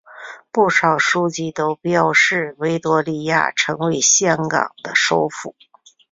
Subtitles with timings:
[0.51, 5.55] 不少书籍都标示维多利亚城为香港的首府。